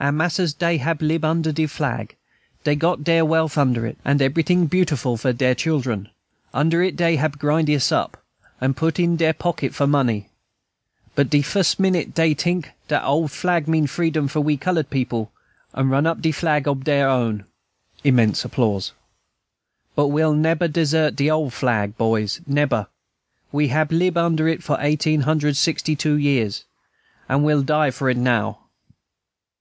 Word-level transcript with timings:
"Our 0.00 0.10
mas'rs 0.10 0.54
dey 0.54 0.78
hab 0.78 1.00
lib 1.02 1.24
under 1.24 1.52
de 1.52 1.68
flag, 1.68 2.16
dey 2.64 2.74
got 2.74 3.04
dere 3.04 3.24
wealth 3.24 3.56
under 3.56 3.86
it, 3.86 3.96
and 4.04 4.18
ebryting 4.20 4.68
beautiful 4.68 5.16
for 5.16 5.32
dere 5.32 5.54
chilen. 5.54 6.08
Under 6.52 6.82
it 6.82 6.96
dey 6.96 7.14
hab 7.14 7.38
grind 7.38 7.70
us 7.70 7.92
up, 7.92 8.20
and 8.60 8.76
put 8.76 8.96
us 8.98 9.04
in 9.04 9.14
dere 9.14 9.32
pocket 9.32 9.72
for 9.72 9.86
money. 9.86 10.30
But 11.14 11.30
de 11.30 11.42
fus' 11.42 11.78
minute 11.78 12.12
dey 12.12 12.34
tink 12.34 12.70
dat 12.88 13.04
ole 13.04 13.28
flag 13.28 13.68
mean 13.68 13.86
freedom 13.86 14.26
for 14.26 14.40
we 14.40 14.56
colored 14.56 14.90
people, 14.90 15.30
dey 15.76 15.82
pull 15.84 15.84
it 15.84 15.84
right 15.84 15.84
down, 15.84 15.84
and 15.84 15.90
run 15.92 16.06
up 16.08 16.22
de 16.22 16.34
rag 16.42 16.66
ob 16.66 16.82
dere 16.84 17.06
own." 17.08 17.44
(Immense 18.02 18.44
applause). 18.44 18.90
"But 19.94 20.08
we'll 20.08 20.34
neber 20.34 20.66
desert 20.66 21.14
de 21.14 21.30
ole 21.30 21.50
flag, 21.50 21.96
boys, 21.96 22.40
neber; 22.48 22.88
we 23.52 23.68
hab 23.68 23.92
lib 23.92 24.16
under 24.16 24.48
it 24.48 24.60
for 24.64 24.76
eighteen 24.80 25.20
hundred 25.20 25.56
sixty 25.56 25.94
two 25.94 26.14
years, 26.16 26.64
and 27.28 27.44
we'll 27.44 27.62
die 27.62 27.92
for 27.92 28.10
it 28.10 28.16
now." 28.16 28.58